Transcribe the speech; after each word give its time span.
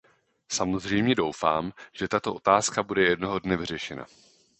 Samozřejmě 0.51 1.15
doufám, 1.15 1.71
že 1.93 2.07
tato 2.07 2.33
otázka 2.33 2.83
bude 2.83 3.01
jednoho 3.01 3.39
dne 3.39 3.57
vyřešena. 3.57 4.05